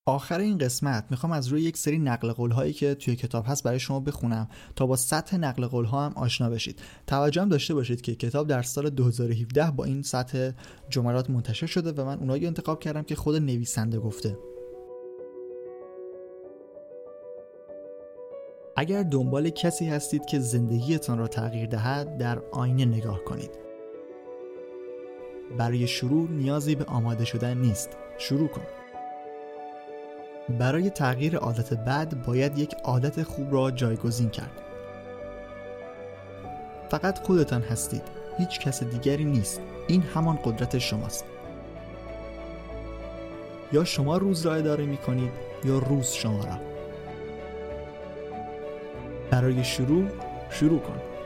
آخر 0.09 0.39
این 0.39 0.59
قسمت 0.59 1.07
می‌خوام 1.11 1.33
از 1.33 1.49
روی 1.49 1.63
یک 1.63 1.77
سری 1.77 1.99
نقل 1.99 2.33
قول 2.33 2.51
هایی 2.51 2.73
که 2.73 2.95
توی 2.95 3.17
کتاب 3.17 3.45
هست 3.49 3.63
برای 3.63 3.81
شما 3.81 4.01
بخونم 4.01 4.49
تا 4.77 4.87
با 4.87 4.97
سطح 4.97 5.37
نقل 5.37 5.67
قول 5.67 5.85
ها 5.85 6.07
هم 6.07 6.13
آشنا 6.17 6.51
بشید. 6.51 6.81
توجه 7.07 7.43
هم 7.43 7.49
داشته 7.49 7.75
باشید 7.75 8.01
که 8.01 8.15
کتاب 8.15 8.47
در 8.47 8.63
سال 8.63 8.91
2017 8.91 9.71
با 9.71 9.85
این 9.85 10.03
سطح 10.03 10.51
جملات 10.91 11.31
منتشر 11.31 11.67
شده 11.67 11.93
و 11.93 12.05
من 12.05 12.19
اونایی 12.19 12.47
انتخاب 12.47 12.81
کردم 12.81 13.03
که 13.03 13.15
خود 13.15 13.37
نویسنده 13.37 13.99
گفته. 13.99 14.39
اگر 18.81 19.03
دنبال 19.03 19.51
کسی 19.51 19.89
هستید 19.89 20.27
که 20.27 20.39
زندگیتان 20.39 21.19
را 21.19 21.29
تغییر 21.29 21.67
دهد 21.67 22.19
در 22.19 22.39
آینه 22.53 22.85
نگاه 22.85 23.25
کنید. 23.25 23.51
برای 25.59 25.87
شروع 25.87 26.31
نیازی 26.31 26.75
به 26.75 26.85
آماده 26.85 27.25
شدن 27.25 27.57
نیست. 27.59 27.91
شروع 28.19 28.49
کن. 28.49 28.63
برای 30.59 30.91
تغییر 30.91 31.37
عادت 31.37 31.75
بد 31.75 32.25
باید 32.27 32.59
یک 32.59 32.75
عادت 32.85 33.23
خوب 33.23 33.55
را 33.55 33.71
جایگزین 33.71 34.31
کرد. 34.31 34.61
فقط 36.89 37.19
خودتان 37.19 37.63
هستید. 37.63 38.03
هیچ 38.39 38.61
کس 38.61 38.83
دیگری 38.83 39.25
نیست. 39.25 39.61
این 39.89 40.03
همان 40.03 40.39
قدرت 40.45 40.79
شماست. 40.79 41.25
یا 43.73 43.85
شما 43.85 44.17
روز 44.17 44.47
را 44.47 44.55
اداره 44.55 44.87
می 44.87 44.97
کنید 44.97 45.33
یا 45.65 45.79
روز 45.79 46.11
شما 46.11 46.45
را. 46.45 46.78
برای 49.31 49.65
شروع 49.65 50.05
شروع 50.51 50.81
کن. 50.81 51.18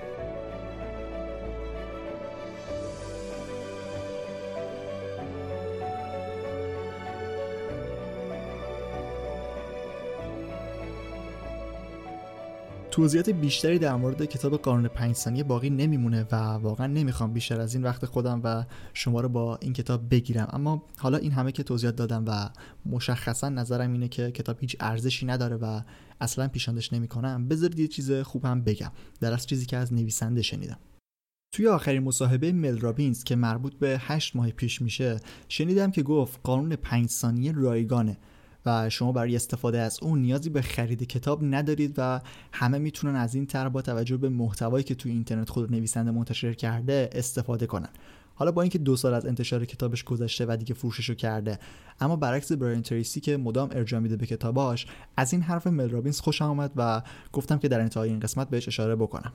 توضیحات 12.92 13.30
بیشتری 13.30 13.78
در 13.78 13.96
مورد 13.96 14.24
کتاب 14.24 14.56
قانون 14.56 14.88
پنج 14.88 15.14
ثانیه 15.14 15.44
باقی 15.44 15.70
نمیمونه 15.70 16.26
و 16.32 16.36
واقعا 16.36 16.86
نمی‌خوام 16.86 17.32
بیشتر 17.32 17.60
از 17.60 17.74
این 17.74 17.84
وقت 17.84 18.04
خودم 18.06 18.40
و 18.44 18.64
شما 18.94 19.20
رو 19.20 19.28
با 19.28 19.56
این 19.56 19.72
کتاب 19.72 20.10
بگیرم. 20.10 20.48
اما 20.52 20.82
حالا 20.98 21.18
این 21.18 21.32
همه 21.32 21.52
که 21.52 21.62
توضیحات 21.62 21.96
دادم 21.96 22.24
و 22.26 22.50
مشخصا 22.86 23.48
نظرم 23.48 23.92
اینه 23.92 24.08
که 24.08 24.30
کتاب 24.30 24.56
هیچ 24.60 24.76
ارزشی 24.80 25.26
نداره 25.26 25.56
و 25.56 25.80
اصلا 26.20 26.48
پیشاندش 26.48 26.92
نمی‌کنم 26.92 27.48
بذارید 27.48 27.78
یه 27.78 27.88
چیز 27.88 28.12
خوب 28.12 28.44
هم 28.44 28.64
بگم. 28.64 28.92
در 29.20 29.32
از 29.32 29.46
چیزی 29.46 29.66
که 29.66 29.76
از 29.76 29.92
نویسنده 29.92 30.42
شنیدم. 30.42 30.78
توی 31.54 31.68
آخرین 31.68 32.02
مصاحبه 32.02 32.52
مل 32.52 32.78
رابینز 32.78 33.24
که 33.24 33.36
مربوط 33.36 33.74
به 33.74 33.96
هشت 34.00 34.36
ماه 34.36 34.50
پیش 34.50 34.82
میشه 34.82 35.20
شنیدم 35.48 35.90
که 35.90 36.02
گفت 36.02 36.40
قانون 36.42 36.76
پنج 36.76 37.08
ثانیه 37.08 37.52
رایگانه. 37.52 38.16
و 38.66 38.90
شما 38.90 39.12
برای 39.12 39.36
استفاده 39.36 39.78
از 39.78 39.98
اون 40.02 40.22
نیازی 40.22 40.50
به 40.50 40.62
خرید 40.62 41.02
کتاب 41.02 41.44
ندارید 41.44 41.94
و 41.98 42.20
همه 42.52 42.78
می‌تونن 42.78 43.16
از 43.16 43.34
این 43.34 43.46
طرح 43.46 43.68
با 43.68 43.82
توجه 43.82 44.16
به 44.16 44.28
محتوایی 44.28 44.84
که 44.84 44.94
توی 44.94 45.12
اینترنت 45.12 45.50
خود 45.50 45.72
نویسنده 45.72 46.10
منتشر 46.10 46.54
کرده 46.54 47.10
استفاده 47.12 47.66
کنن. 47.66 47.88
حالا 48.34 48.52
با 48.52 48.62
اینکه 48.62 48.78
دو 48.78 48.96
سال 48.96 49.14
از 49.14 49.26
انتشار 49.26 49.64
کتابش 49.64 50.04
گذشته 50.04 50.46
و 50.48 50.56
دیگه 50.56 50.74
فروششو 50.74 51.14
کرده 51.14 51.58
اما 52.00 52.16
برعکس 52.16 52.52
براین 52.52 52.82
تریسی 52.82 53.20
که 53.20 53.36
مدام 53.36 53.68
ارجاع 53.72 54.00
میده 54.00 54.16
به 54.16 54.26
کتاباش 54.26 54.86
از 55.16 55.32
این 55.32 55.42
حرف 55.42 55.66
مل 55.66 55.90
رابینز 55.90 56.20
خوشم 56.20 56.44
آمد 56.44 56.72
و 56.76 57.02
گفتم 57.32 57.58
که 57.58 57.68
در 57.68 57.80
انتهای 57.80 58.10
این 58.10 58.20
قسمت 58.20 58.50
بهش 58.50 58.68
اشاره 58.68 58.96
بکنم. 58.96 59.32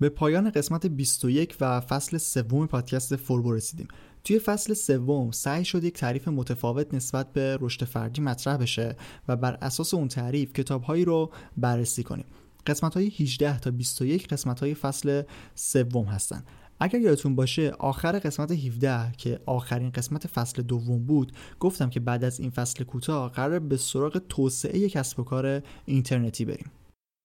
به 0.00 0.08
پایان 0.08 0.50
قسمت 0.50 0.86
21 0.86 1.56
و 1.60 1.80
فصل 1.80 2.18
سوم 2.18 2.66
پادکست 2.66 3.16
فوربو 3.16 3.52
رسیدیم. 3.52 3.88
توی 4.24 4.38
فصل 4.38 4.74
سوم 4.74 5.30
سعی 5.30 5.64
شد 5.64 5.84
یک 5.84 5.94
تعریف 5.94 6.28
متفاوت 6.28 6.94
نسبت 6.94 7.32
به 7.32 7.58
رشد 7.60 7.84
فردی 7.84 8.20
مطرح 8.20 8.56
بشه 8.56 8.96
و 9.28 9.36
بر 9.36 9.58
اساس 9.62 9.94
اون 9.94 10.08
تعریف 10.08 10.52
کتابهایی 10.52 11.04
رو 11.04 11.30
بررسی 11.56 12.02
کنیم. 12.02 12.26
قسمت 12.66 12.94
های 12.94 13.08
18 13.08 13.58
تا 13.58 13.70
21 13.70 14.28
قسمت 14.28 14.60
های 14.60 14.74
فصل 14.74 15.22
سوم 15.54 16.04
هستن. 16.04 16.44
اگر 16.80 17.00
یادتون 17.00 17.34
باشه 17.34 17.70
آخر 17.70 18.18
قسمت 18.18 18.50
17 18.50 19.12
که 19.18 19.40
آخرین 19.46 19.90
قسمت 19.90 20.26
فصل 20.26 20.62
دوم 20.62 21.04
بود 21.06 21.32
گفتم 21.60 21.90
که 21.90 22.00
بعد 22.00 22.24
از 22.24 22.40
این 22.40 22.50
فصل 22.50 22.84
کوتاه 22.84 23.32
قرار 23.32 23.58
به 23.58 23.76
سراغ 23.76 24.22
توسعه 24.28 24.88
کسب 24.88 25.20
و 25.20 25.24
کار 25.24 25.62
اینترنتی 25.86 26.44
بریم. 26.44 26.70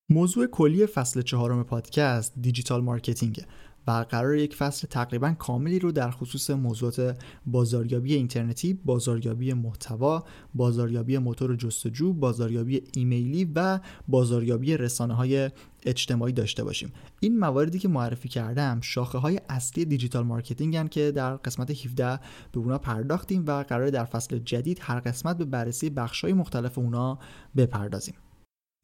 موضوع 0.10 0.48
کلی 0.48 0.86
فصل 0.86 1.22
چهارم 1.22 1.64
پادکست 1.64 2.34
دیجیتال 2.42 2.82
مارکتینگه 2.82 3.46
و 3.88 4.06
قراره 4.10 4.36
یک 4.36 4.56
فصل 4.56 4.88
تقریبا 4.88 5.34
کاملی 5.40 5.80
رو 5.80 5.92
در 5.92 6.12
خصوص 6.12 6.50
موضوعات 6.50 7.18
بازاریابی 7.46 8.14
اینترنتی، 8.14 8.74
بازاریابی 8.74 9.54
محتوا، 9.54 10.24
بازاریابی 10.54 11.18
موتور 11.18 11.56
جستجو، 11.56 12.14
بازاریابی 12.14 12.84
ایمیلی 12.94 13.52
و 13.56 13.80
بازاریابی 14.08 14.78
رسانه 14.78 15.14
های 15.14 15.50
اجتماعی 15.86 16.34
داشته 16.34 16.64
باشیم. 16.64 16.94
این 17.20 17.40
مواردی 17.40 17.80
که 17.80 17.88
معرفی 17.88 18.30
کردم 18.30 18.82
شاخه 18.82 19.18
های 19.18 19.42
اصلی 19.50 19.86
digital 19.86 20.24
marketing 20.24 20.76
ان 20.76 20.88
که 20.88 21.12
در 21.12 21.36
قسمت 21.36 21.72
17 21.86 22.20
به 22.52 22.60
اونا 22.60 22.78
پرداختیم 22.78 23.44
و 23.48 23.64
قراره 23.64 23.90
در 23.90 24.06
فصل 24.06 24.40
جدید 24.40 24.80
هر 24.82 25.00
قسمت 25.00 25.38
به 25.38 25.46
بررسی 25.46 25.90
بخش 25.90 26.24
های 26.24 26.34
مختلف 26.34 26.78
اونا 26.78 27.20
بپردازیم. 27.58 28.16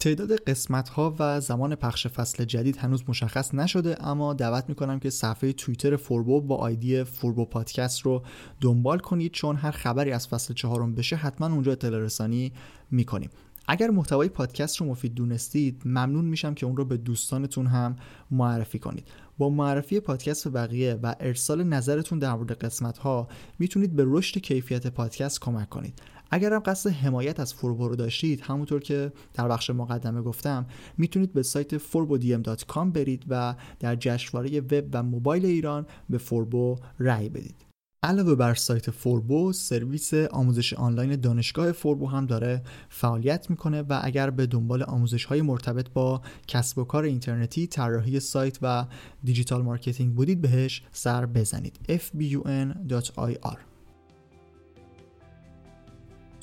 تعداد 0.04 0.36
قسمت 0.36 0.90
ها 0.90 1.16
و 1.20 1.40
زمان 1.40 1.76
پخش 1.76 2.08
فصل 2.08 2.46
جدید 2.46 2.78
هنوز 2.78 3.04
مشخص 3.08 3.54
نشده 3.54 4.08
اما 4.08 4.34
دعوت 4.34 4.70
می‌کنم 4.70 5.00
که 5.00 5.10
صفحه 5.10 5.54
توییتر 5.54 5.96
فوربو 5.96 6.42
با 6.42 6.56
آیدی 6.56 7.04
فوربو 7.04 7.46
پادکست 7.46 8.02
رو 8.02 8.24
دنبال 8.62 9.00
کنید 9.00 9.32
چون 9.32 9.56
هر 9.56 9.72
خبری 9.72 10.12
از 10.12 10.28
فصل 10.28 10.54
چهارم 10.54 10.96
بشه 10.96 11.16
حتما 11.16 11.48
اونجا 11.48 11.72
اطلاع 11.72 12.00
رسانی 12.00 12.54
می‌کنیم. 12.92 13.30
اگر 13.68 13.90
محتوای 13.90 14.30
پادکست 14.30 14.78
رو 14.78 14.86
مفید 14.86 15.14
دونستید 15.14 15.82
ممنون 15.86 16.26
میشم 16.26 16.54
که 16.54 16.66
اون 16.66 16.78
رو 16.78 16.86
به 16.86 16.98
دوستانتون 16.98 17.68
هم 17.68 17.96
معرفی 18.32 18.80
کنید. 18.80 19.08
با 19.38 19.50
معرفی 19.50 20.00
پادکست 20.00 20.44
به 20.44 20.50
بقیه 20.50 21.00
و 21.04 21.16
ارسال 21.20 21.64
نظرتون 21.64 22.20
در 22.20 22.34
مورد 22.34 22.52
قسمت 22.52 22.98
ها 22.98 23.28
می‌تونید 23.60 23.96
به 23.96 24.04
رشد 24.08 24.40
کیفیت 24.40 24.88
پادکست 24.88 25.42
کمک 25.42 25.70
کنید. 25.70 26.02
اگر 26.34 26.54
هم 26.54 26.60
قصد 26.60 26.90
حمایت 26.90 27.40
از 27.40 27.54
فوربو 27.54 27.88
رو 27.88 27.96
داشتید 27.96 28.42
همونطور 28.42 28.82
که 28.82 29.12
در 29.34 29.48
بخش 29.48 29.70
مقدمه 29.70 30.22
گفتم 30.22 30.66
می‌تونید 30.98 31.34
به 31.34 31.44
سایت 31.44 31.78
forbodm.com 31.78 32.86
برید 32.94 33.26
و 33.30 33.56
در 33.80 33.96
جشنواره 33.96 34.60
وب 34.60 34.86
و 34.94 35.04
موبایل 35.04 35.46
ایران 35.46 35.86
به 36.10 36.18
فوربو 36.18 36.76
رأی 37.00 37.30
بدید. 37.30 37.66
علاوه 38.04 38.36
بر 38.36 38.54
سایت 38.54 38.92
فوربو 38.92 39.54
سرویس 39.54 40.14
آموزش 40.14 40.74
آنلاین 40.74 41.16
دانشگاه 41.16 41.72
فوربو 41.72 42.08
هم 42.08 42.26
داره 42.26 42.62
فعالیت 42.90 43.50
می‌کنه 43.50 43.82
و 43.82 44.00
اگر 44.04 44.30
به 44.30 44.46
دنبال 44.46 44.84
آموزش 44.84 45.26
های 45.26 45.42
مرتبط 45.42 45.90
با 45.90 46.22
کسب 46.48 46.78
و 46.78 46.84
کار 46.84 47.04
اینترنتی 47.04 47.68
طراحی 47.68 48.20
سایت 48.20 48.58
و 48.62 48.86
digital 49.24 49.62
marketing 49.62 50.16
بودید 50.16 50.42
بهش 50.42 50.84
سر 50.92 51.26
بزنید. 51.26 51.80
Fbun.ir 51.90 53.73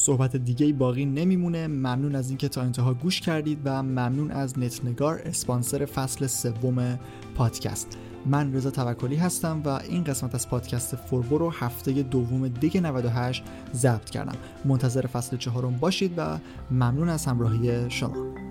صحبت 0.00 0.36
دیگه 0.36 0.72
باقی 0.72 1.04
نمیمونه. 1.04 1.66
ممنون 1.66 2.14
از 2.14 2.28
اینکه 2.28 2.48
تا 2.48 2.62
انتها 2.62 2.94
گوش 2.94 3.20
کردید 3.20 3.58
و 3.64 3.82
ممنون 3.82 4.30
از 4.30 4.58
نت 4.58 4.83
نگار 4.83 5.20
اسپانسر 5.24 5.84
فصل 5.84 6.26
سوم 6.26 6.98
پادکست. 7.34 7.98
من 8.26 8.54
رضا 8.54 8.70
توکلی 8.70 9.16
هستم 9.16 9.62
و 9.64 9.68
این 9.68 10.04
قسمت 10.04 10.34
از 10.34 10.48
پادکست 10.48 10.96
فوربو 10.96 11.38
رو 11.38 11.50
هفته 11.50 11.92
دوم 11.92 12.48
دیگه 12.48 12.80
98 12.80 13.44
ضبط 13.74 14.10
کردم. 14.10 14.36
منتظر 14.64 15.06
فصل 15.06 15.36
چهارم 15.36 15.76
باشید 15.76 16.14
و 16.16 16.38
ممنون 16.70 17.08
از 17.08 17.26
همراهی 17.26 17.90
شما. 17.90 18.49